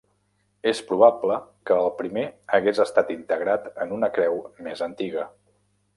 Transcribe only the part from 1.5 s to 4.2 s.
que el primer hagués estat integrat en una